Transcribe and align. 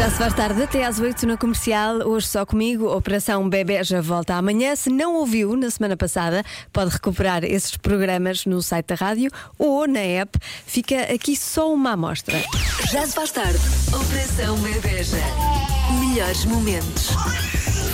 Já 0.00 0.08
se 0.08 0.16
faz 0.16 0.32
tarde 0.32 0.62
até 0.62 0.86
às 0.86 0.98
8 0.98 1.26
na 1.26 1.36
comercial. 1.36 1.96
Hoje 2.08 2.26
só 2.26 2.46
comigo. 2.46 2.86
Operação 2.86 3.46
Bebé 3.46 3.84
já 3.84 4.00
volta 4.00 4.34
amanhã. 4.34 4.74
Se 4.74 4.88
não 4.88 5.16
ouviu 5.16 5.54
na 5.54 5.68
semana 5.68 5.94
passada, 5.94 6.42
pode 6.72 6.90
recuperar 6.90 7.44
esses 7.44 7.76
programas 7.76 8.46
no 8.46 8.62
site 8.62 8.86
da 8.86 8.94
rádio 8.94 9.30
ou 9.58 9.86
na 9.86 10.00
app. 10.00 10.38
Fica 10.64 11.02
aqui 11.12 11.36
só 11.36 11.70
uma 11.70 11.90
amostra. 11.90 12.42
Já 12.90 13.06
se 13.06 13.12
faz 13.12 13.30
tarde. 13.30 13.58
Operação 13.88 14.56
Bebeja. 14.60 15.18
Melhores 16.00 16.46
momentos. 16.46 17.10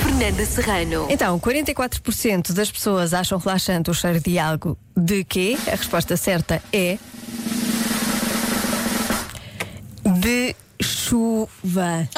Fernanda 0.05 0.47
Serrano. 0.47 1.09
Então, 1.11 1.41
44% 1.41 2.53
das 2.53 2.71
pessoas 2.71 3.15
acham 3.15 3.37
relaxante 3.37 3.91
o 3.91 3.95
cheiro 3.95 4.21
de 4.21 4.39
algo 4.39 4.79
de 4.97 5.25
quê? 5.25 5.59
A 5.67 5.75
resposta 5.75 6.17
certa 6.17 6.63
é. 6.73 6.99
De 10.21 10.55
chuva. 10.87 12.09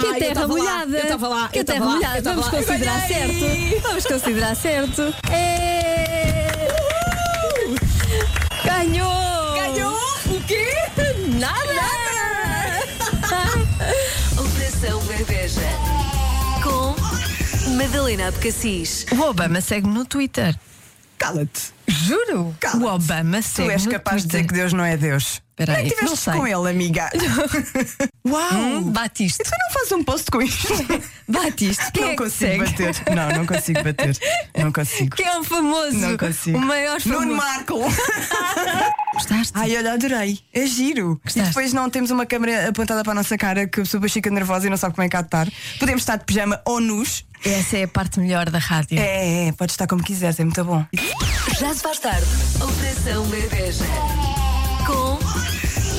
que 0.00 0.06
é 0.06 0.10
eu 0.10 0.18
terra 0.34 0.46
molhada. 0.48 0.98
eu 0.98 1.08
tava 1.08 1.28
lá, 1.28 1.48
Que 1.48 1.58
é 1.60 1.64
terra 1.64 1.84
molhada. 1.84 2.22
Vamos 2.22 2.48
considerar 2.48 3.00
certo. 3.08 3.80
Vamos 3.82 4.06
considerar 4.06 4.56
certo. 4.56 5.14
É... 5.30 6.68
Ganhou! 8.64 9.54
Ganhou? 9.54 9.94
O 10.26 10.40
quê? 10.46 10.66
Nada! 11.38 11.82
Operação 14.38 15.00
Bebeja. 15.04 15.60
Com 16.62 16.94
Madalena 17.76 18.28
Abcacis. 18.28 19.06
O 19.12 19.20
Obama 19.22 19.60
segue 19.60 19.88
no 19.88 20.04
Twitter. 20.04 20.54
Cala-te. 21.22 21.72
Juro? 21.86 22.56
Cala-te. 22.58 22.84
O 22.84 22.88
Obama 22.94 23.38
Tu 23.38 23.44
segue 23.44 23.70
és 23.70 23.84
no 23.86 23.92
capaz 23.92 24.22
de 24.22 24.28
dizer 24.28 24.46
que 24.46 24.54
Deus 24.54 24.72
não 24.72 24.84
é 24.84 24.96
Deus. 24.96 25.40
Espera 25.52 25.74
Como 25.74 25.78
é 25.78 25.80
aí, 25.82 25.88
que 25.90 25.94
tiveste 25.94 26.10
não 26.10 26.16
sei. 26.16 26.32
com 26.40 26.46
ele, 26.46 26.70
amiga? 26.70 27.10
Uau! 28.26 28.52
Hum, 28.54 28.90
Batiste. 28.90 29.44
Tu 29.44 29.50
não 29.50 29.72
fazes 29.72 29.92
um 29.92 30.02
post 30.02 30.30
com 30.30 30.42
isto? 30.42 30.72
Batiste. 31.28 31.92
Quem 31.92 32.02
não 32.02 32.08
é 32.08 32.12
que 32.12 32.22
consigo 32.22 32.64
bater. 32.64 32.94
Não, 33.14 33.28
não 33.38 33.46
consigo 33.46 33.84
bater. 33.84 34.18
Não 34.58 34.72
consigo. 34.72 35.16
Quem 35.16 35.26
é 35.26 35.38
o 35.38 35.44
famoso? 35.44 35.96
Não 35.98 36.16
consigo. 36.16 36.58
O 36.58 36.60
maior 36.60 37.00
famoso. 37.00 37.24
Nuno 37.24 37.36
Marco! 37.36 37.78
Gostaste? 39.14 39.52
Ai, 39.54 39.76
olha, 39.76 39.92
adorei. 39.92 40.40
É 40.52 40.66
giro. 40.66 41.20
Gostaste? 41.22 41.40
E 41.40 41.42
depois 41.44 41.72
não 41.72 41.90
temos 41.90 42.10
uma 42.10 42.24
câmera 42.26 42.68
apontada 42.70 43.02
para 43.02 43.12
a 43.12 43.16
nossa 43.16 43.36
cara 43.36 43.68
que 43.68 43.80
a 43.80 43.84
pessoa 43.84 44.08
fica 44.08 44.30
nervosa 44.30 44.66
e 44.66 44.70
não 44.70 44.76
sabe 44.76 44.94
como 44.94 45.04
é 45.04 45.08
que 45.08 45.16
há 45.16 45.20
de 45.20 45.26
estar. 45.28 45.48
Podemos 45.78 46.02
estar 46.02 46.16
de 46.16 46.24
pijama 46.24 46.60
ou 46.64 46.80
nus. 46.80 47.24
Essa 47.44 47.78
é 47.78 47.82
a 47.84 47.88
parte 47.88 48.20
melhor 48.20 48.48
da 48.50 48.58
rádio. 48.58 48.98
É, 48.98 49.48
é, 49.48 49.52
pode 49.52 49.72
estar 49.72 49.86
como 49.86 50.02
quiseres, 50.02 50.38
é 50.38 50.44
muito 50.44 50.64
bom. 50.64 50.84
Já 51.58 51.74
se 51.74 51.82
faz 51.82 51.98
tarde. 51.98 52.26
Operação 52.60 53.26
Bebeja. 53.26 53.84
Com 54.86 55.18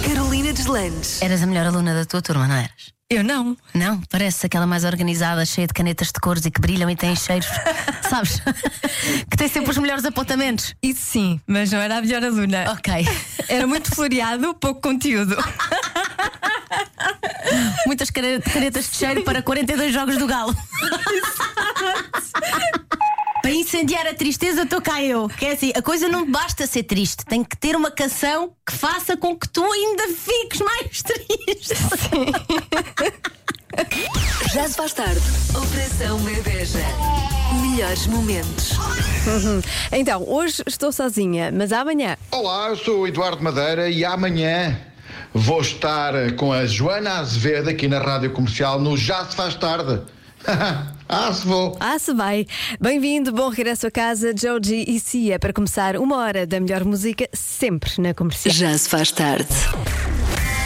Carolina 0.07 0.53
Deslandes. 0.53 1.21
Eras 1.21 1.43
a 1.43 1.45
melhor 1.45 1.65
aluna 1.67 1.93
da 1.93 2.05
tua 2.05 2.21
turma, 2.21 2.47
não 2.47 2.55
eras? 2.55 2.93
Eu 3.09 3.23
não. 3.23 3.55
Não, 3.73 4.01
parece 4.09 4.45
aquela 4.45 4.65
mais 4.65 4.83
organizada, 4.85 5.45
cheia 5.45 5.67
de 5.67 5.73
canetas 5.73 6.07
de 6.07 6.13
cores 6.19 6.45
e 6.45 6.51
que 6.51 6.59
brilham 6.59 6.89
e 6.89 6.95
tem 6.95 7.15
cheiros, 7.15 7.47
sabes? 8.09 8.41
que 9.29 9.37
tem 9.37 9.47
sempre 9.47 9.69
os 9.69 9.77
melhores 9.77 10.05
apontamentos. 10.05 10.73
Isso 10.81 11.01
sim, 11.01 11.41
mas 11.45 11.71
não 11.71 11.79
era 11.79 11.97
a 11.97 12.01
melhor 12.01 12.23
aluna. 12.23 12.71
Ok. 12.71 13.05
Era 13.47 13.67
muito 13.67 13.93
floreado, 13.93 14.53
pouco 14.55 14.81
conteúdo. 14.81 15.35
Muitas 17.85 18.09
canetas 18.09 18.89
de 18.89 18.95
cheiro 18.95 19.23
para 19.23 19.41
42 19.41 19.93
jogos 19.93 20.17
do 20.17 20.27
Galo. 20.27 20.55
Para 23.41 23.51
incendiar 23.51 24.07
a 24.07 24.13
tristeza, 24.13 24.63
estou 24.63 24.81
cá 24.81 25.03
eu. 25.03 25.27
Que 25.27 25.47
é 25.47 25.51
assim, 25.51 25.73
a 25.75 25.81
coisa 25.81 26.07
não 26.07 26.29
basta 26.29 26.65
ser 26.65 26.83
triste, 26.83 27.25
tem 27.25 27.43
que 27.43 27.57
ter 27.57 27.75
uma 27.75 27.91
canção 27.91 28.53
que 28.65 28.71
faça 28.73 29.17
com 29.17 29.35
que 29.37 29.49
tu 29.49 29.63
ainda 29.69 30.07
fiques 30.07 30.61
mais 30.61 31.01
triste. 31.03 31.73
Já 34.53 34.67
se 34.67 34.75
faz 34.75 34.93
tarde. 34.93 35.19
Operação 35.49 36.19
Bebeja. 36.19 36.79
Melhores 37.61 38.07
momentos. 38.07 38.71
Então, 39.91 40.23
hoje 40.27 40.63
estou 40.65 40.91
sozinha, 40.91 41.51
mas 41.51 41.73
amanhã. 41.73 42.15
Olá, 42.31 42.69
eu 42.69 42.77
sou 42.77 43.01
o 43.01 43.07
Eduardo 43.07 43.43
Madeira 43.43 43.89
e 43.89 44.05
amanhã 44.05 44.79
vou 45.33 45.61
estar 45.61 46.13
com 46.35 46.53
a 46.53 46.65
Joana 46.65 47.19
Azevedo 47.19 47.69
aqui 47.69 47.87
na 47.87 47.99
Rádio 47.99 48.31
Comercial 48.31 48.79
no 48.79 48.95
Já 48.95 49.25
se 49.25 49.35
faz 49.35 49.55
tarde. 49.55 50.01
ah, 51.09 51.33
se 51.33 51.47
vou. 51.47 51.75
Ah, 51.79 51.97
se 51.97 52.13
vai. 52.13 52.45
Bem-vindo, 52.79 53.31
bom 53.31 53.49
regresso 53.49 53.87
a 53.87 53.91
casa, 53.91 54.33
Joji 54.35 54.85
e 54.87 54.99
Cia, 54.99 55.39
para 55.39 55.53
começar 55.53 55.95
uma 55.97 56.17
hora 56.17 56.45
da 56.45 56.59
melhor 56.59 56.83
música, 56.83 57.27
sempre 57.33 57.91
na 57.99 58.13
comercial. 58.13 58.53
Já 58.53 58.77
se 58.77 58.89
faz 58.89 59.11
tarde. 59.11 59.47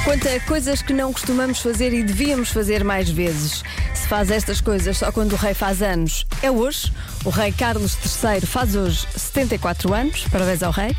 Quanto 0.03 0.27
a 0.27 0.39
coisas 0.41 0.81
que 0.81 0.93
não 0.93 1.11
costumamos 1.13 1.59
fazer 1.59 1.93
e 1.93 2.01
devíamos 2.01 2.49
fazer 2.49 2.83
mais 2.83 3.09
vezes. 3.09 3.63
Se 3.93 4.07
faz 4.07 4.31
estas 4.31 4.61
coisas 4.61 4.97
só 4.97 5.11
quando 5.11 5.33
o 5.33 5.35
rei 5.35 5.53
faz 5.53 5.81
anos, 5.81 6.25
é 6.41 6.49
hoje. 6.49 6.91
O 7.25 7.29
rei 7.29 7.51
Carlos 7.51 7.95
III 7.95 8.41
faz 8.41 8.75
hoje 8.75 9.05
74 9.15 9.93
anos, 9.93 10.25
parabéns 10.31 10.63
ao 10.63 10.71
rei. 10.71 10.95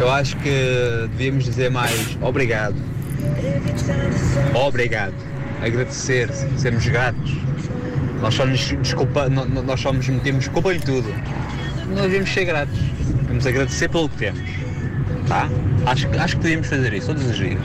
eu 0.00 0.10
acho 0.10 0.36
que 0.38 1.08
devíamos 1.10 1.44
dizer 1.44 1.70
mais 1.70 2.18
obrigado. 2.20 2.74
Obrigado. 4.52 5.14
Agradecer, 5.62 6.28
sermos 6.56 6.84
gratos. 6.84 7.32
Nós 8.20 8.34
só 8.34 8.44
nos 8.44 8.58
desculpa, 8.58 9.28
nós 9.28 9.80
só 9.80 9.92
nos 9.92 10.08
metemos 10.08 10.48
culpa 10.48 10.74
em 10.74 10.80
tudo. 10.80 11.14
Nós 11.90 12.02
devemos 12.02 12.34
ser 12.34 12.44
gratos. 12.44 12.80
Devemos 13.22 13.46
agradecer 13.46 13.88
pelo 13.88 14.08
que 14.08 14.16
temos. 14.16 14.50
Tá? 15.28 15.48
Acho, 15.86 16.08
acho 16.18 16.36
que 16.38 16.42
devíamos 16.42 16.66
fazer 16.66 16.92
isso 16.92 17.06
todos 17.06 17.24
os 17.24 17.36
dias. 17.36 17.60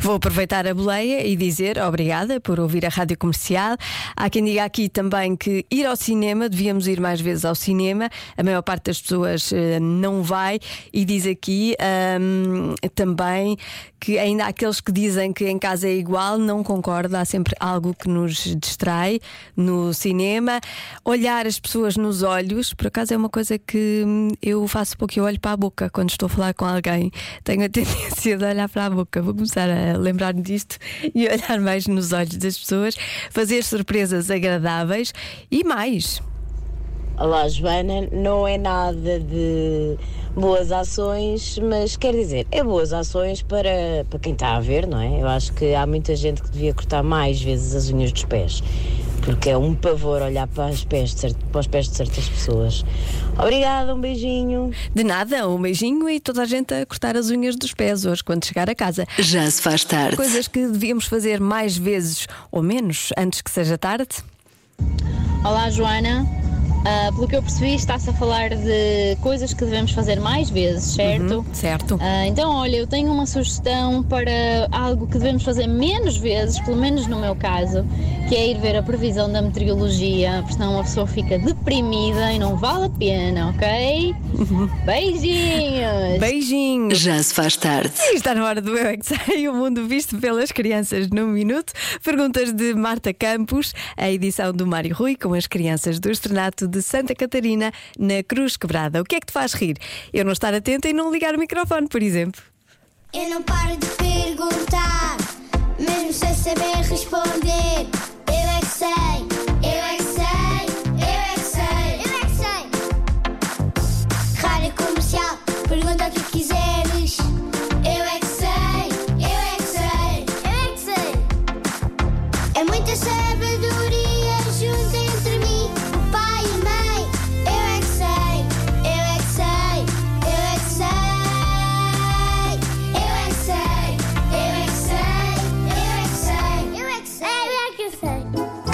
Vou 0.00 0.16
aproveitar 0.16 0.66
a 0.66 0.74
boleia 0.74 1.26
e 1.26 1.36
dizer 1.36 1.78
obrigada 1.78 2.40
por 2.40 2.60
ouvir 2.60 2.84
a 2.84 2.88
rádio 2.88 3.16
comercial. 3.16 3.76
Há 4.16 4.28
quem 4.28 4.44
diga 4.44 4.64
aqui 4.64 4.88
também 4.88 5.36
que 5.36 5.64
ir 5.70 5.86
ao 5.86 5.96
cinema, 5.96 6.48
devíamos 6.48 6.86
ir 6.86 7.00
mais 7.00 7.20
vezes 7.20 7.44
ao 7.44 7.54
cinema. 7.54 8.10
A 8.36 8.42
maior 8.42 8.62
parte 8.62 8.84
das 8.84 9.00
pessoas 9.00 9.52
eh, 9.52 9.80
não 9.80 10.22
vai. 10.22 10.58
E 10.92 11.04
diz 11.04 11.26
aqui 11.26 11.74
ahm, 11.80 12.74
também 12.94 13.56
que 13.98 14.18
ainda 14.18 14.44
há 14.44 14.48
aqueles 14.48 14.80
que 14.80 14.92
dizem 14.92 15.32
que 15.32 15.48
em 15.48 15.58
casa 15.58 15.88
é 15.88 15.94
igual, 15.94 16.38
não 16.38 16.62
concordo. 16.62 17.16
Há 17.16 17.24
sempre 17.24 17.54
algo 17.58 17.94
que 17.94 18.08
nos 18.08 18.54
distrai 18.56 19.18
no 19.56 19.92
cinema. 19.92 20.60
Olhar 21.04 21.46
as 21.46 21.58
pessoas 21.58 21.96
nos 21.96 22.22
olhos, 22.22 22.72
por 22.74 22.86
acaso 22.86 23.14
é 23.14 23.16
uma 23.16 23.28
coisa 23.28 23.58
que 23.58 24.04
hum, 24.06 24.28
eu 24.42 24.66
faço 24.68 24.96
pouco. 24.96 25.18
Eu 25.18 25.24
olho 25.24 25.40
para 25.40 25.52
a 25.52 25.56
boca 25.56 25.90
quando 25.90 26.10
estou 26.10 26.26
a 26.26 26.30
falar 26.30 26.54
com 26.54 26.64
alguém. 26.64 27.10
Tenho 27.42 27.64
a 27.64 27.68
tendência 27.70 28.36
de 28.36 28.44
olhar 28.44 28.68
para 28.68 28.86
a 28.86 28.90
boca. 28.90 29.22
Vou 29.22 29.34
começar 29.34 29.68
a 29.68 29.85
lembrar-me 29.94 30.42
disto 30.42 30.78
e 31.14 31.26
olhar 31.28 31.60
mais 31.60 31.86
nos 31.86 32.12
olhos 32.12 32.36
das 32.36 32.58
pessoas, 32.58 32.96
fazer 33.30 33.62
surpresas 33.62 34.30
agradáveis 34.30 35.12
e 35.50 35.62
mais. 35.64 36.22
Olá, 37.18 37.48
Joana. 37.48 38.08
Não 38.12 38.46
é 38.46 38.58
nada 38.58 39.18
de 39.18 39.96
boas 40.36 40.70
ações, 40.70 41.58
mas 41.58 41.96
quer 41.96 42.12
dizer, 42.12 42.46
é 42.52 42.62
boas 42.62 42.92
ações 42.92 43.42
para, 43.42 44.04
para 44.10 44.18
quem 44.18 44.34
está 44.34 44.54
a 44.54 44.60
ver, 44.60 44.86
não 44.86 45.00
é? 45.00 45.22
Eu 45.22 45.26
acho 45.26 45.52
que 45.54 45.74
há 45.74 45.86
muita 45.86 46.14
gente 46.14 46.42
que 46.42 46.50
devia 46.50 46.74
cortar 46.74 47.02
mais 47.02 47.40
vezes 47.40 47.74
as 47.74 47.90
unhas 47.90 48.12
dos 48.12 48.24
pés, 48.24 48.62
porque 49.22 49.48
é 49.48 49.56
um 49.56 49.74
pavor 49.74 50.20
olhar 50.20 50.46
para, 50.46 50.70
os 50.70 50.84
pés 50.84 51.14
de, 51.14 51.34
para 51.50 51.60
os 51.60 51.66
pés 51.66 51.88
de 51.88 51.96
certas 51.96 52.28
pessoas. 52.28 52.84
Obrigada, 53.38 53.94
um 53.94 54.00
beijinho. 54.00 54.70
De 54.94 55.02
nada, 55.02 55.48
um 55.48 55.60
beijinho 55.60 56.08
e 56.10 56.20
toda 56.20 56.42
a 56.42 56.46
gente 56.46 56.74
a 56.74 56.84
cortar 56.84 57.16
as 57.16 57.30
unhas 57.30 57.56
dos 57.56 57.72
pés 57.72 58.04
hoje 58.04 58.22
quando 58.22 58.44
chegar 58.44 58.68
a 58.68 58.74
casa. 58.74 59.06
Já 59.18 59.50
se 59.50 59.62
faz 59.62 59.84
tarde. 59.86 60.16
Coisas 60.16 60.46
que 60.46 60.68
devíamos 60.68 61.06
fazer 61.06 61.40
mais 61.40 61.78
vezes 61.78 62.26
ou 62.52 62.62
menos 62.62 63.10
antes 63.16 63.40
que 63.40 63.50
seja 63.50 63.78
tarde. 63.78 64.08
Olá, 65.42 65.70
Joana. 65.70 66.26
Ah, 66.88 67.10
pelo 67.12 67.26
que 67.26 67.34
eu 67.34 67.42
percebi, 67.42 67.74
está-se 67.74 68.08
a 68.08 68.12
falar 68.12 68.50
de 68.50 69.16
coisas 69.20 69.52
que 69.52 69.64
devemos 69.64 69.90
fazer 69.90 70.20
mais 70.20 70.48
vezes, 70.48 70.94
certo? 70.94 71.38
Uhum, 71.38 71.44
certo. 71.52 71.98
Ah, 72.00 72.24
então, 72.28 72.54
olha, 72.54 72.76
eu 72.76 72.86
tenho 72.86 73.12
uma 73.12 73.26
sugestão 73.26 74.04
para 74.04 74.68
algo 74.70 75.04
que 75.08 75.18
devemos 75.18 75.42
fazer 75.42 75.66
menos 75.66 76.16
vezes, 76.16 76.60
pelo 76.60 76.76
menos 76.76 77.08
no 77.08 77.18
meu 77.18 77.34
caso, 77.34 77.84
que 78.28 78.36
é 78.36 78.50
ir 78.52 78.58
ver 78.60 78.76
a 78.76 78.84
previsão 78.84 79.28
da 79.30 79.42
meteorologia, 79.42 80.34
porque 80.42 80.52
senão 80.52 80.74
uma 80.74 80.84
pessoa 80.84 81.08
fica 81.08 81.36
deprimida 81.40 82.32
e 82.32 82.38
não 82.38 82.56
vale 82.56 82.86
a 82.86 82.90
pena, 82.90 83.48
ok? 83.48 84.14
Beijinhos! 84.84 86.20
Beijinhos! 86.20 86.98
Já 86.98 87.22
se 87.22 87.32
faz 87.32 87.56
tarde. 87.56 87.92
Está 88.12 88.34
na 88.34 88.44
hora 88.44 88.60
do 88.60 88.76
Eu 88.76 88.86
é 88.86 88.96
que 88.96 89.06
Sei, 89.06 89.48
o 89.48 89.54
mundo 89.54 89.86
visto 89.86 90.18
pelas 90.18 90.52
crianças 90.52 91.08
num 91.08 91.28
minuto. 91.28 91.72
Perguntas 92.04 92.52
de 92.52 92.74
Marta 92.74 93.14
Campos, 93.14 93.72
a 93.96 94.10
edição 94.10 94.52
do 94.52 94.66
Mário 94.66 94.94
Rui 94.94 95.16
com 95.16 95.32
as 95.32 95.46
crianças 95.46 95.98
do 95.98 96.10
Estrenato 96.10 96.68
de 96.68 96.82
Santa 96.82 97.14
Catarina 97.14 97.72
na 97.98 98.22
Cruz 98.22 98.56
Quebrada. 98.56 99.00
O 99.00 99.04
que 99.04 99.16
é 99.16 99.20
que 99.20 99.26
te 99.26 99.32
faz 99.32 99.54
rir? 99.54 99.78
Eu 100.12 100.24
não 100.24 100.32
estar 100.32 100.52
atenta 100.52 100.88
e 100.88 100.92
não 100.92 101.10
ligar 101.10 101.34
o 101.34 101.38
microfone, 101.38 101.88
por 101.88 102.02
exemplo. 102.02 102.42
Eu 103.14 103.30
não 103.30 103.42
paro 103.42 103.76
de 103.76 103.86
perguntar, 103.86 105.16
mesmo 105.78 106.12
sem 106.12 106.34
saber 106.34 106.76
responder. 106.88 107.86
Eu 108.28 108.50
é 108.50 108.60
que 108.60 108.66
sei, 108.66 109.15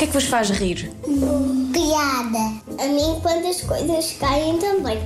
que 0.02 0.04
é 0.04 0.06
que 0.08 0.12
vos 0.14 0.25
faz 0.25 0.50
rir? 0.50 0.90
Piada. 1.72 2.82
A 2.82 2.87
mim, 2.88 3.20
quando 3.22 3.46
as 3.46 3.60
coisas 3.60 4.16
caem 4.19 4.58
também. 4.58 4.99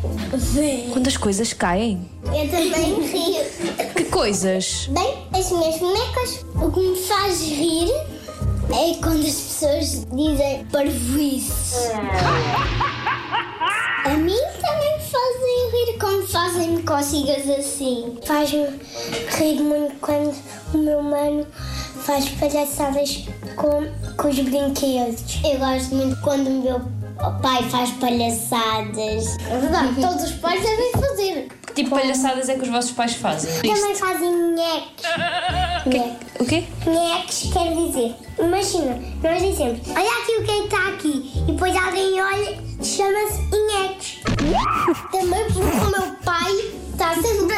Quando 0.90 1.06
as 1.06 1.19
coisas 1.19 1.52
caem? 1.52 2.08
Eu 2.25 2.48
também 2.48 3.02
rio. 3.02 3.44
Que 3.94 4.04
coisas? 4.04 4.88
Bem, 4.90 5.14
as 5.34 5.50
minhas 5.50 5.78
bonecas, 5.78 6.46
o 6.54 6.70
que 6.70 6.81
me 6.81 6.96
faz 6.96 7.43
rir 7.43 7.90
é 8.70 8.94
quando 9.02 9.26
as 9.26 9.34
pessoas 9.34 10.06
dizem 10.14 10.64
parvoíces. 10.72 11.90
A 14.06 14.10
mim 14.16 14.40
também 14.62 14.96
me 14.96 15.02
fazem 15.02 15.70
rir 15.72 15.99
quando 15.99 16.26
fazem 16.26 16.82
cócegas 16.82 17.50
assim. 17.50 18.16
Faz-me 18.25 18.66
rir 19.37 19.60
muito 19.60 19.94
quando 20.00 20.34
o 20.72 20.78
meu 20.78 21.02
mano 21.02 21.46
faz 21.96 22.28
palhaçadas 22.31 23.25
com, 23.56 23.87
com 24.16 24.28
os 24.28 24.38
brinquedos. 24.38 25.40
Eu 25.44 25.58
gosto 25.58 25.94
muito 25.94 26.20
quando 26.20 26.48
o 26.48 26.62
meu 26.62 26.81
pai 27.43 27.62
faz 27.70 27.90
palhaçadas. 27.93 29.37
É 29.48 29.58
verdade, 29.58 30.00
todos 30.00 30.25
os 30.25 30.32
pais 30.32 30.62
devem 30.62 30.93
fazer. 30.93 31.48
Que 31.66 31.82
tipo 31.82 31.94
de 31.94 32.02
palhaçadas 32.02 32.48
é 32.48 32.54
que 32.54 32.62
os 32.62 32.69
vossos 32.69 32.93
pais 32.93 33.14
fazem? 33.14 33.52
Também 33.60 33.94
fazem 33.94 34.32
nheques. 34.54 35.04
Nheques. 35.87 36.40
O 36.40 36.44
quê? 36.44 36.64
Nheques 36.87 37.52
quer 37.52 37.75
dizer, 37.75 38.14
imagina, 38.38 38.99
nós 39.22 39.42
dizemos, 39.42 39.81
olha 39.88 40.10
aqui 40.10 40.32
o 40.32 40.44
que 40.44 40.50
é 40.50 40.54
que 40.54 40.64
está 40.64 40.88
aqui, 40.88 41.32
e 41.37 41.52
depois 41.52 41.76
alguém 41.76 42.20
olha, 42.22 42.58
chama-se 42.82 43.42
nheques. 43.50 44.20
Também 45.12 45.44
porque 45.44 45.60
o 45.60 45.90
meu 45.90 46.16
pai 46.25 46.52
está 46.92 47.14
sempre 47.14 47.56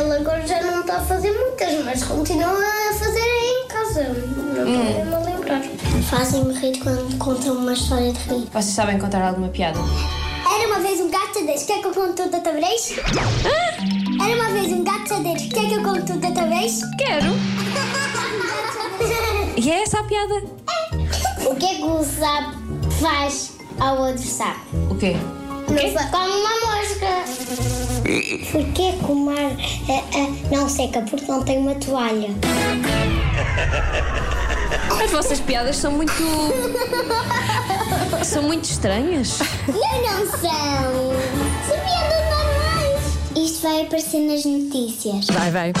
ele 0.00 0.12
agora 0.14 0.46
já 0.46 0.62
não 0.62 0.80
está 0.80 0.96
a 0.96 1.00
fazer 1.00 1.30
muitas, 1.32 1.84
mas 1.84 2.02
continua 2.02 2.48
a 2.48 2.94
fazer 2.94 3.20
em 3.20 3.68
casa. 3.68 4.02
Não 4.04 4.66
estou 4.66 4.94
mesmo 4.94 5.14
a 5.14 5.18
lembrar. 5.18 5.62
Fazem-me 6.08 6.54
rir 6.54 6.78
quando 6.78 7.18
contam 7.18 7.56
uma 7.56 7.72
história 7.72 8.12
de 8.12 8.18
rir. 8.20 8.46
Vocês 8.50 8.74
sabem 8.74 8.98
contar 8.98 9.22
alguma 9.22 9.48
piada? 9.48 9.78
Era 10.52 10.66
uma 10.68 10.80
vez 10.80 11.00
um 11.00 11.10
gato 11.10 11.38
sadeiro. 11.38 11.66
Quer 11.66 11.80
que 11.80 11.86
eu 11.86 11.92
conte 11.92 12.22
tudo 12.22 12.34
outra 12.34 12.52
vez? 12.52 12.94
Era 14.22 14.34
uma 14.34 14.50
vez 14.50 14.72
um 14.72 14.84
gato 14.84 15.08
sadeiro. 15.08 15.38
Quer 15.48 15.68
que 15.68 15.74
eu 15.74 15.82
conte 15.82 16.02
tudo 16.12 16.26
outra 16.26 16.46
vez? 16.46 16.80
Quero. 16.98 17.26
E 19.56 19.70
é 19.70 19.82
essa 19.82 20.00
a 20.00 20.04
piada? 20.04 20.42
o 21.46 21.54
que 21.56 21.66
é 21.66 21.74
que 21.74 21.82
o 21.82 22.02
sapo 22.02 22.56
faz 23.00 23.52
ao 23.78 23.98
outro 23.98 24.22
sapo? 24.22 24.60
O 24.90 24.96
quê? 24.96 25.16
Não 25.70 25.78
sei. 25.78 25.92
Come 26.10 26.32
uma 26.32 26.54
mosca. 26.66 27.12
Porquê 28.50 28.92
que 28.92 29.12
o 29.12 29.14
mar 29.14 29.36
eh, 29.36 30.02
eh, 30.14 30.28
não 30.50 30.68
seca? 30.68 31.02
Porque 31.02 31.30
não 31.30 31.42
tem 31.42 31.58
uma 31.58 31.74
toalha. 31.76 32.28
As 35.02 35.10
vossas 35.10 35.40
piadas 35.40 35.76
são 35.76 35.92
muito. 35.92 36.12
são 38.24 38.42
muito 38.42 38.64
estranhas. 38.64 39.38
Não, 39.68 40.02
não 40.02 40.26
são. 40.26 41.12
São 41.66 41.78
piadas 41.84 42.24
normais. 42.30 43.00
Isto 43.36 43.62
vai 43.62 43.82
aparecer 43.82 44.20
nas 44.20 44.44
notícias. 44.44 45.26
Vai, 45.26 45.50
vai. 45.50 45.72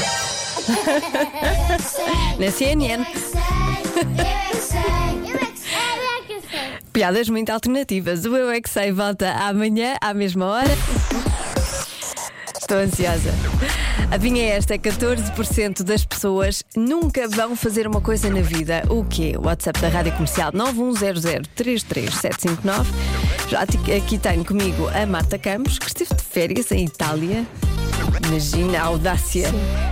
Na 2.38 2.50
CNN. 2.50 3.04
Piadas 7.00 7.30
muito 7.30 7.48
alternativas. 7.48 8.26
O 8.26 8.36
Eu 8.36 8.50
é 8.50 8.60
que 8.60 8.68
sei 8.68 8.92
volta 8.92 9.32
amanhã, 9.32 9.96
à 10.02 10.12
mesma 10.12 10.44
hora. 10.44 10.68
Estou 12.60 12.76
ansiosa. 12.76 13.32
Adivinha 14.10 14.52
esta: 14.52 14.78
14% 14.78 15.82
das 15.82 16.04
pessoas 16.04 16.62
nunca 16.76 17.26
vão 17.26 17.56
fazer 17.56 17.86
uma 17.86 18.02
coisa 18.02 18.28
na 18.28 18.42
vida. 18.42 18.82
O 18.90 19.02
quê? 19.02 19.32
O 19.38 19.46
WhatsApp 19.46 19.80
da 19.80 19.88
Rádio 19.88 20.12
Comercial 20.12 20.52
910033759. 20.52 22.84
Já 23.48 23.62
aqui 23.62 24.18
tenho 24.18 24.44
comigo 24.44 24.86
a 24.88 25.06
Marta 25.06 25.38
Campos, 25.38 25.78
que 25.78 25.86
esteve 25.86 26.14
de 26.14 26.22
férias 26.22 26.70
em 26.70 26.84
Itália. 26.84 27.46
Imagina 28.30 28.78
a 28.78 28.84
audácia 28.84 29.48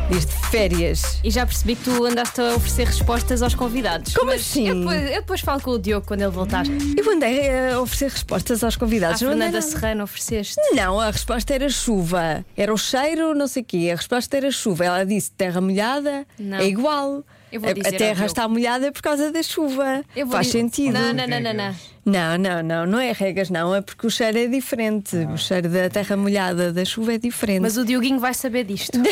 diz 0.09 0.25
de 0.25 0.33
férias. 0.49 1.19
E 1.25 1.31
já 1.31 1.45
percebi 1.45 1.75
que 1.75 1.83
tu 1.83 2.05
andaste 2.05 2.41
a 2.41 2.55
oferecer 2.55 2.87
respostas 2.87 3.43
aos 3.43 3.53
convidados. 3.53 4.15
Como 4.15 4.31
Mas 4.31 4.43
assim? 4.43 4.69
Eu 4.69 4.77
depois, 4.77 5.03
eu 5.03 5.21
depois 5.21 5.41
falo 5.41 5.61
com 5.61 5.71
o 5.73 5.79
Diogo 5.79 6.07
quando 6.07 6.21
ele 6.21 6.31
voltar. 6.31 6.65
Eu 6.97 7.11
andei 7.11 7.51
a 7.73 7.81
oferecer 7.81 8.13
respostas 8.13 8.63
aos 8.63 8.77
convidados. 8.77 9.21
andei 9.23 9.37
Fernanda. 9.39 9.61
Serrano 9.61 10.05
ofereceste. 10.05 10.55
Não, 10.73 11.01
a 11.01 11.11
resposta 11.11 11.53
era 11.53 11.69
chuva. 11.69 12.47
Era 12.57 12.73
o 12.73 12.79
cheiro, 12.79 13.35
não 13.35 13.49
sei 13.49 13.63
o 13.63 13.65
quê. 13.65 13.91
A 13.93 13.97
resposta 13.97 14.37
era 14.37 14.53
chuva. 14.53 14.85
Ela 14.85 15.05
disse 15.05 15.33
terra 15.33 15.61
molhada 15.61 16.25
Não. 16.39 16.59
é 16.59 16.65
igual. 16.69 17.25
Eu 17.51 17.61
vou 17.61 17.71
A- 17.71 17.73
dizer 17.73 17.89
a 17.89 17.91
ao 17.93 17.99
terra 17.99 18.27
está 18.27 18.47
molhada 18.49 18.93
por 18.93 19.01
causa 19.03 19.33
da 19.33 19.43
chuva. 19.43 20.05
Eu 20.15 20.27
vou 20.27 20.35
Faz 20.37 20.47
dizer- 20.49 20.59
sentido. 20.61 20.93
Não, 20.93 21.13
não, 21.15 21.27
não, 21.27 21.41
não, 21.41 21.55
não. 21.55 21.75
Não, 22.05 22.39
não, 22.39 22.63
não, 22.63 22.87
não 22.87 22.99
é 23.01 23.13
regas, 23.13 23.51
não. 23.51 23.75
É 23.75 23.81
porque 23.81 24.07
o 24.07 24.11
cheiro 24.11 24.39
é 24.39 24.47
diferente. 24.47 25.17
O 25.17 25.37
cheiro 25.37 25.69
da 25.69 25.89
terra 25.91 26.17
molhada 26.17 26.73
da 26.73 26.85
chuva 26.85 27.15
é 27.15 27.19
diferente. 27.19 27.61
Mas 27.61 27.77
o 27.77 27.85
Dioguinho 27.85 28.19
vai 28.19 28.33
saber 28.35 28.65
disto. 28.65 28.99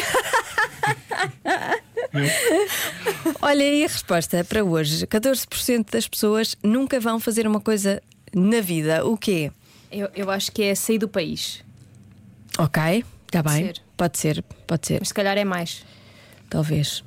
Olha 3.43 3.65
aí 3.65 3.85
a 3.85 3.89
resposta 3.89 4.45
para 4.45 4.65
hoje: 4.65 5.07
14% 5.07 5.91
das 5.91 6.09
pessoas 6.09 6.57
nunca 6.63 6.99
vão 7.01 7.19
fazer 7.21 7.47
uma 7.47 7.61
coisa 7.61 8.03
na 8.35 8.61
vida. 8.61 9.05
O 9.07 9.17
quê? 9.17 9.51
Eu, 9.91 10.09
eu 10.15 10.31
acho 10.31 10.51
que 10.53 10.63
é 10.63 10.75
sair 10.75 10.99
do 10.99 11.09
país. 11.09 11.63
Ok, 12.59 13.05
está 13.27 13.43
bem. 13.43 13.67
ser. 13.67 13.83
Pode 13.97 14.19
ser, 14.19 14.43
pode 14.67 14.87
ser. 14.87 14.99
Mas 15.01 15.09
se 15.09 15.15
calhar 15.15 15.37
é 15.37 15.45
mais. 15.45 15.85
Talvez. 16.49 17.05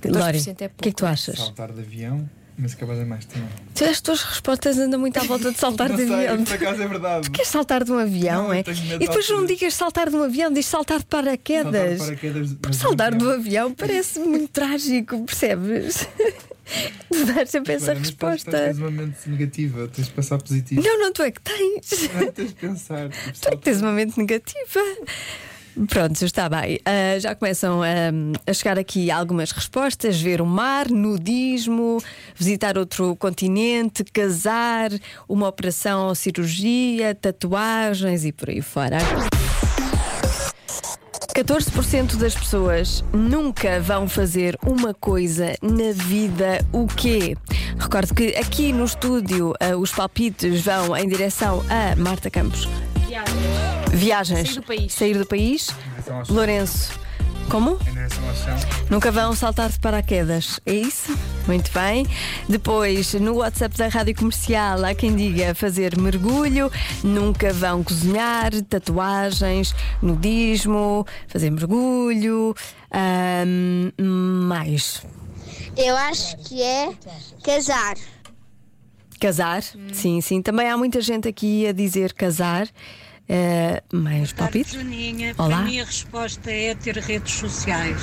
14% 0.00 0.18
Lori, 0.18 0.38
é 0.38 0.50
o 0.52 0.54
que 0.54 0.64
é 0.64 0.68
que 0.90 0.92
tu 0.92 1.06
achas? 1.06 1.36
Saltar 1.36 1.72
de 1.72 1.80
avião 1.80 2.28
Mas 2.58 2.74
capaz 2.74 2.98
é 2.98 3.04
mais 3.04 3.24
também. 3.24 3.48
Tu, 3.74 3.84
as 3.84 4.00
tuas 4.02 4.22
respostas 4.22 4.76
andam 4.78 5.00
muito 5.00 5.16
à 5.18 5.22
volta 5.22 5.50
de 5.50 5.58
saltar 5.58 5.88
de 5.90 6.04
sei, 6.06 6.12
avião. 6.28 6.44
por 6.44 6.54
acaso 6.54 6.82
é 6.82 6.88
verdade. 6.88 7.30
Queres 7.30 7.48
saltar 7.48 7.84
de 7.84 7.90
um 7.92 7.98
avião, 7.98 8.42
Não, 8.44 8.52
é? 8.52 8.60
E 8.60 8.98
depois 8.98 9.26
de 9.26 9.32
não 9.32 9.46
digas 9.46 9.72
saltar 9.74 10.10
de 10.10 10.16
um 10.16 10.22
avião, 10.22 10.52
diz 10.52 10.66
saltar 10.66 10.98
de 10.98 11.06
paraquedas. 11.06 11.72
Saltar 11.72 11.88
de 11.92 11.98
paraquedas, 11.98 12.48
Porque 12.52 12.68
mas 12.68 12.76
saltar 12.76 13.12
de 13.12 13.18
de 13.18 13.24
um 13.24 13.30
avião 13.30 13.72
parece 13.72 14.18
muito 14.20 14.48
trágico, 14.52 15.24
percebes? 15.24 16.06
Tu 17.10 17.24
dás 17.26 17.50
sempre 17.50 17.72
essa 17.72 17.92
estás- 17.94 17.98
resposta. 17.98 18.50
Estás 18.50 18.78
uma 18.78 18.90
mente 18.92 19.28
negativa, 19.28 19.88
tens 19.88 20.06
de 20.06 20.12
passar 20.14 20.38
positivo. 20.40 20.80
Não, 20.80 21.00
não, 21.00 21.12
tu 21.12 21.20
é 21.22 21.32
que 21.32 21.40
tens. 21.40 22.08
Não, 22.14 22.30
tens 22.30 22.48
de 22.50 22.54
pensar. 22.54 23.08
tipo, 23.08 23.40
Tu 23.40 23.48
é 23.48 23.50
que 23.50 23.56
tens 23.62 23.80
uma 23.82 23.90
mente 23.90 24.16
negativa. 24.16 24.80
Pronto, 25.88 26.24
está 26.24 26.48
bem. 26.48 26.78
Ah, 26.84 27.18
já 27.18 27.34
começam 27.34 27.80
a 27.82 28.52
chegar 28.52 28.78
aqui 28.78 29.10
algumas 29.10 29.50
respostas: 29.52 30.20
ver 30.20 30.40
o 30.40 30.46
mar, 30.46 30.88
nudismo, 30.88 32.02
visitar 32.34 32.76
outro 32.76 33.16
continente, 33.16 34.04
casar, 34.04 34.90
uma 35.28 35.48
operação 35.48 36.08
ou 36.08 36.14
cirurgia, 36.14 37.14
tatuagens 37.14 38.24
e 38.24 38.32
por 38.32 38.50
aí 38.50 38.60
fora. 38.60 38.98
14% 41.34 42.16
das 42.16 42.34
pessoas 42.34 43.04
nunca 43.12 43.80
vão 43.80 44.08
fazer 44.08 44.58
uma 44.66 44.92
coisa 44.92 45.54
na 45.62 45.92
vida, 45.94 46.58
o 46.72 46.86
quê? 46.86 47.36
Recordo 47.78 48.14
que 48.14 48.36
aqui 48.36 48.72
no 48.72 48.84
estúdio 48.84 49.54
ah, 49.60 49.76
os 49.76 49.92
palpites 49.92 50.60
vão 50.60 50.96
em 50.96 51.08
direção 51.08 51.64
a 51.70 51.96
Marta 51.96 52.30
Campos. 52.30 52.68
Viagens. 53.92 54.48
Sair 54.48 54.54
do 54.54 54.62
país. 54.62 54.92
Sair 54.92 55.18
do 55.18 55.26
país. 55.26 55.66
chão. 56.04 56.22
Lourenço. 56.28 56.98
Como? 57.50 57.76
Em 57.88 57.92
direção 57.92 58.28
ao 58.28 58.34
chão. 58.36 58.56
Nunca 58.88 59.10
vão 59.10 59.34
saltar 59.34 59.70
de 59.70 59.80
paraquedas, 59.80 60.60
é 60.64 60.72
isso? 60.72 61.18
Muito 61.48 61.72
bem. 61.72 62.06
Depois, 62.48 63.12
no 63.14 63.36
WhatsApp 63.38 63.76
da 63.76 63.88
Rádio 63.88 64.14
Comercial, 64.14 64.84
há 64.84 64.94
quem 64.94 65.16
diga 65.16 65.52
fazer 65.54 65.98
mergulho, 65.98 66.70
nunca 67.02 67.52
vão 67.52 67.82
cozinhar, 67.82 68.52
tatuagens, 68.62 69.74
nudismo, 70.00 71.04
fazer 71.26 71.50
mergulho, 71.50 72.54
mais. 73.98 75.02
Eu 75.76 75.96
acho 75.96 76.36
que 76.38 76.62
é 76.62 76.92
casar. 77.42 77.96
Casar, 79.20 79.62
sim, 79.92 80.20
sim. 80.20 80.40
Também 80.40 80.70
há 80.70 80.76
muita 80.76 81.00
gente 81.00 81.26
aqui 81.28 81.66
a 81.66 81.72
dizer 81.72 82.12
casar. 82.12 82.68
Eh, 83.32 83.80
mais 83.92 84.32
palpite? 84.32 84.72
Joaninha, 84.74 85.36
Olá. 85.38 85.60
a 85.60 85.84
resposta 85.84 86.50
é 86.50 86.74
ter 86.74 86.96
redes 86.96 87.32
sociais. 87.34 88.02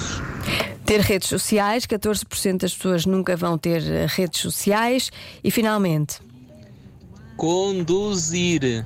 Ter 0.86 1.02
redes 1.02 1.28
sociais, 1.28 1.86
14% 1.86 2.60
das 2.60 2.74
pessoas 2.74 3.06
nunca 3.06 3.36
vão 3.36 3.58
ter 3.58 3.84
eh, 3.84 4.06
redes 4.08 4.40
sociais. 4.40 5.12
E 5.44 5.52
finalmente, 5.52 6.22
Conduzir. 7.36 8.86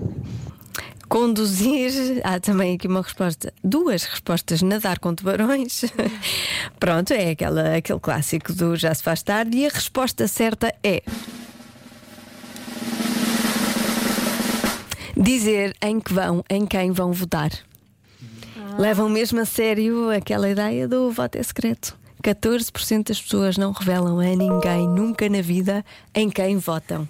conduzir. 1.08 1.92
Há 2.24 2.40
também 2.40 2.74
aqui 2.74 2.88
uma 2.88 3.04
resposta, 3.04 3.54
duas 3.64 4.04
respostas: 4.04 4.64
nadar 4.64 4.98
com 4.98 5.14
tubarões. 5.14 5.84
Pronto, 6.80 7.14
é 7.14 7.30
aquela, 7.30 7.76
aquele 7.76 8.00
clássico 8.00 8.52
do 8.52 8.76
já 8.76 8.96
se 8.96 9.04
faz 9.04 9.22
tarde. 9.22 9.56
E 9.58 9.68
a 9.68 9.70
resposta 9.70 10.28
certa 10.28 10.74
é. 10.84 11.04
Dizer 15.15 15.75
em 15.82 16.00
que 16.00 16.13
vão, 16.13 16.44
em 16.50 16.65
quem 16.65 16.91
vão 16.91 17.12
votar. 17.12 17.51
Levam 18.77 19.10
mesmo 19.10 19.39
a 19.39 19.46
sério 19.46 20.10
aquela 20.10 20.50
ideia 20.50 20.88
do 20.88 21.12
voto 21.12 21.38
é 21.38 21.44
secreto. 21.44 22.00
14% 22.22 23.08
das 23.08 23.22
pessoas 23.22 23.58
não 23.58 23.72
revelam 23.72 24.20
a 24.20 24.36
ninguém 24.36 24.88
nunca 24.88 25.28
na 25.28 25.42
vida 25.42 25.84
em 26.13 26.30
quem 26.30 26.58
votam. 26.58 27.08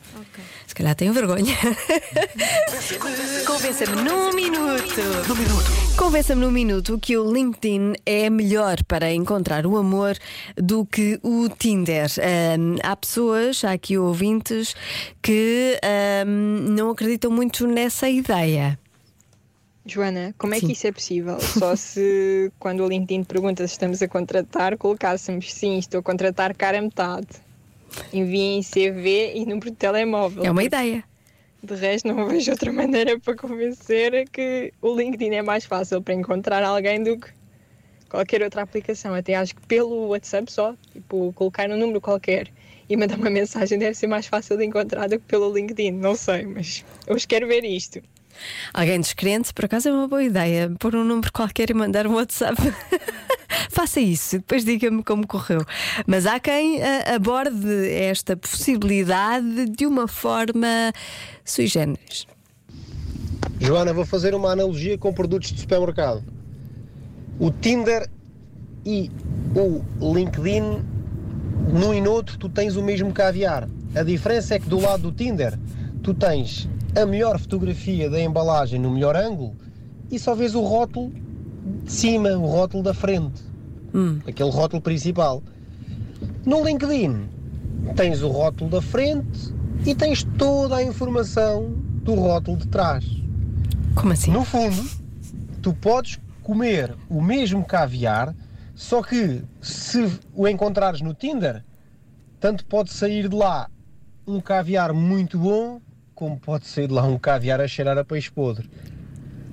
Se 0.65 0.74
calhar 0.74 0.96
têm 0.96 1.12
vergonha. 1.12 1.56
Convença-me 3.46 4.01
num 4.03 4.34
minuto. 4.34 5.01
Num 5.27 5.36
minuto. 5.36 5.72
Convença-me 5.98 6.41
num 6.41 6.51
minuto 6.51 6.98
que 7.00 7.18
o 7.18 7.32
LinkedIn 7.32 7.94
é 8.06 8.30
melhor 8.30 8.82
para 8.86 9.13
encontrar 9.13 9.65
o 9.65 9.77
amor 9.77 10.18
do 10.56 10.86
que 10.86 11.20
o 11.22 11.50
Tinder. 11.50 12.08
Ahm, 12.20 12.77
há 12.82 12.96
pessoas, 12.96 13.63
há 13.65 13.72
aqui 13.74 13.98
ouvintes, 13.98 14.75
que 15.22 15.77
ahm, 15.84 16.70
não 16.70 16.89
acreditam 16.89 17.30
muito 17.30 17.68
nessa 17.68 18.10
ideia. 18.10 18.80
Joana, 19.86 20.34
como 20.38 20.54
é 20.54 20.60
Sim. 20.60 20.68
que 20.68 20.74
isso 20.74 20.88
é 20.88 20.92
possível? 20.92 21.40
Só 21.42 21.76
se 21.76 22.52
quando 22.60 22.84
o 22.84 22.88
LinkedIn 22.88 23.24
pergunta 23.24 23.68
se 23.68 23.74
estamos 23.74 24.02
a 24.02 24.08
contratar, 24.08 24.78
colocássemos 24.78 25.52
sim, 25.54 25.78
estou 25.78 26.00
a 26.00 26.04
contratar 26.04 26.56
cara 26.56 26.80
a 26.80 26.82
metade. 26.82 27.28
Enviem 28.14 28.62
CV 28.62 29.34
e 29.36 29.46
número 29.46 29.72
de 29.72 29.76
telemóvel. 29.76 30.46
É 30.46 30.52
uma 30.52 30.64
ideia. 30.64 31.04
De 31.64 31.76
resto, 31.76 32.08
não 32.08 32.26
vejo 32.30 32.52
outra 32.52 32.72
maneira 32.72 33.20
para 33.20 33.36
convencer 33.36 34.30
que 34.30 34.74
o 34.82 34.96
LinkedIn 34.96 35.36
é 35.36 35.42
mais 35.42 35.66
fácil 35.66 36.02
para 36.02 36.14
encontrar 36.14 36.64
alguém 36.64 37.04
do 37.04 37.18
que 37.18 37.30
qualquer 38.10 38.44
outra 38.44 38.62
aplicação. 38.62 39.14
Até 39.14 39.36
acho 39.36 39.56
que 39.56 39.66
pelo 39.68 40.08
WhatsApp 40.08 40.52
só, 40.52 40.76
tipo, 40.94 41.34
colocar 41.34 41.70
um 41.70 41.78
número 41.78 42.00
qualquer 42.00 42.50
e 42.88 42.96
mandar 42.96 43.18
uma 43.18 43.30
mensagem 43.30 43.80
deve 43.80 43.96
ser 43.96 44.08
mais 44.08 44.28
fácil 44.28 44.58
de 44.58 44.66
encontrar 44.66 45.08
do 45.08 45.20
que 45.20 45.26
pelo 45.26 45.54
LinkedIn. 45.54 45.92
Não 45.92 46.16
sei, 46.16 46.46
mas 46.46 46.86
hoje 47.08 47.28
quero 47.28 47.48
ver 47.48 47.64
isto. 47.64 48.02
Alguém 48.74 49.00
descrente, 49.00 49.54
por 49.54 49.66
acaso 49.66 49.90
é 49.90 49.92
uma 49.92 50.08
boa 50.08 50.24
ideia. 50.24 50.72
Pôr 50.80 50.96
um 50.96 51.04
número 51.04 51.32
qualquer 51.32 51.70
e 51.70 51.74
mandar 51.74 52.08
um 52.08 52.16
WhatsApp. 52.16 52.56
Faça 53.70 54.00
isso, 54.00 54.38
depois 54.38 54.64
diga-me 54.64 55.04
como 55.04 55.28
correu. 55.28 55.66
Mas 56.06 56.26
há 56.26 56.40
quem 56.40 56.82
ah, 56.82 57.16
aborde 57.16 57.90
esta 57.90 58.36
possibilidade 58.36 59.66
de 59.70 59.86
uma 59.86 60.08
forma 60.08 60.92
sui 61.44 61.68
generis. 61.68 62.26
Joana, 63.60 63.94
vou 63.94 64.06
fazer 64.06 64.34
uma 64.34 64.52
analogia 64.52 64.98
com 64.98 65.14
produtos 65.14 65.52
de 65.52 65.62
supermercado. 65.62 66.24
O 67.40 67.52
Tinder 67.52 68.10
e 68.86 69.12
o 69.56 70.14
LinkedIn, 70.14 70.84
num 71.72 71.94
e 71.94 72.02
no 72.02 72.12
outro, 72.12 72.38
tu 72.38 72.50
tens 72.50 72.76
o 72.76 72.82
mesmo 72.82 73.14
caviar. 73.14 73.68
A 73.96 74.04
diferença 74.04 74.56
é 74.56 74.60
que 74.60 74.68
do 74.68 74.80
lado 74.80 75.04
do 75.04 75.12
Tinder, 75.12 75.58
tu 76.02 76.14
tens 76.14 76.68
a 76.95 77.05
melhor 77.05 77.39
fotografia 77.39 78.10
da 78.10 78.19
embalagem 78.19 78.79
no 78.79 78.91
melhor 78.91 79.15
ângulo 79.15 79.55
e 80.10 80.19
só 80.19 80.36
vês 80.36 80.55
o 80.55 80.62
rótulo 80.62 81.12
de 81.83 81.91
cima, 81.91 82.29
o 82.31 82.45
rótulo 82.45 82.83
da 82.83 82.93
frente. 82.93 83.41
Aquele 84.27 84.50
rótulo 84.50 84.81
principal. 84.81 85.41
No 86.45 86.63
LinkedIn, 86.63 87.29
tens 87.95 88.21
o 88.21 88.27
rótulo 88.27 88.69
da 88.69 88.81
frente 88.81 89.53
e 89.86 89.95
tens 89.95 90.24
toda 90.38 90.77
a 90.77 90.83
informação 90.83 91.71
do 92.03 92.13
rótulo 92.15 92.57
de 92.57 92.67
trás. 92.67 93.05
Como 93.95 94.12
assim? 94.12 94.31
No 94.31 94.43
fundo, 94.43 94.83
tu 95.62 95.74
podes 95.74 96.19
comer 96.43 96.95
o 97.10 97.21
mesmo 97.21 97.63
caviar, 97.63 98.36
só 98.75 99.01
que 99.01 99.43
se 99.62 100.19
o 100.33 100.48
encontrares 100.48 101.01
no 101.01 101.13
Tinder, 101.13 101.63
tanto 102.39 102.65
pode 102.65 102.91
sair 102.91 103.29
de 103.29 103.36
lá 103.36 103.69
um 104.25 104.39
caviar 104.39 104.93
muito 104.93 105.38
bom, 105.38 105.79
como 106.22 106.40
pode 106.40 106.68
sair 106.68 106.86
de 106.86 106.94
lá 106.94 107.01
um 107.01 107.18
caviar 107.18 107.60
a 107.60 107.68
cheirar 107.68 107.98
a 107.98 108.06
peixe 108.06 108.30
podre. 108.30 108.70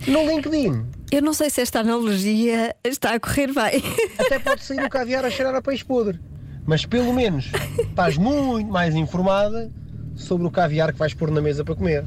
No 0.06 0.28
LinkedIn. 0.28 0.84
Eu 1.10 1.22
não 1.22 1.32
sei 1.32 1.48
se 1.48 1.62
esta 1.62 1.80
analogia 1.80 2.76
está 2.84 3.14
a 3.14 3.18
correr 3.18 3.46
bem. 3.46 3.82
Até 4.20 4.38
pode 4.38 4.62
sair 4.62 4.84
um 4.84 4.88
caviar 4.90 5.24
a 5.24 5.30
cheirar 5.30 5.54
a 5.54 5.62
peixe 5.62 5.82
podre. 5.82 6.20
Mas 6.66 6.84
pelo 6.84 7.14
menos 7.14 7.50
estás 7.78 8.18
muito 8.18 8.70
mais 8.70 8.94
informada 8.94 9.72
sobre 10.14 10.46
o 10.46 10.50
caviar 10.50 10.92
que 10.92 10.98
vais 10.98 11.14
pôr 11.14 11.30
na 11.30 11.40
mesa 11.40 11.64
para 11.64 11.74
comer. 11.74 12.04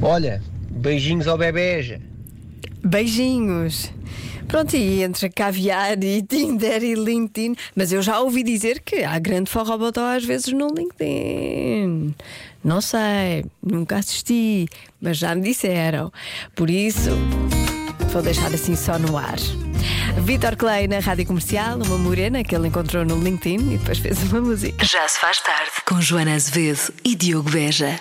Olha, 0.00 0.40
beijinhos 0.70 1.26
ao 1.26 1.36
bebeja. 1.36 2.00
Beijinhos. 2.84 3.92
Pronto, 4.46 4.76
e 4.76 5.02
entre 5.02 5.30
caviar 5.30 6.02
e 6.04 6.22
Tinder 6.22 6.82
e 6.84 6.94
LinkedIn, 6.94 7.56
mas 7.74 7.90
eu 7.90 8.02
já 8.02 8.20
ouvi 8.20 8.42
dizer 8.42 8.80
que 8.80 9.02
há 9.02 9.18
grande 9.18 9.50
forrobotó 9.50 10.00
às 10.00 10.24
vezes 10.24 10.52
no 10.52 10.68
LinkedIn. 10.68 12.14
Não 12.64 12.80
sei, 12.80 13.44
nunca 13.62 13.96
assisti, 13.96 14.68
mas 15.00 15.18
já 15.18 15.34
me 15.34 15.42
disseram. 15.42 16.12
Por 16.54 16.70
isso, 16.70 17.10
vou 18.12 18.22
deixar 18.22 18.54
assim 18.54 18.76
só 18.76 18.98
no 18.98 19.16
ar. 19.16 19.38
Vitor 20.20 20.56
Clay 20.56 20.86
na 20.86 21.00
rádio 21.00 21.26
comercial, 21.26 21.78
uma 21.78 21.98
morena 21.98 22.44
que 22.44 22.54
ele 22.54 22.68
encontrou 22.68 23.04
no 23.04 23.18
LinkedIn 23.18 23.74
e 23.74 23.78
depois 23.78 23.98
fez 23.98 24.22
uma 24.30 24.40
música. 24.40 24.84
Já 24.84 25.08
se 25.08 25.18
faz 25.18 25.40
tarde 25.40 25.70
com 25.86 26.00
Joana 26.00 26.34
Azevedo 26.34 26.92
e 27.04 27.16
Diogo 27.16 27.50
Beja. 27.50 27.98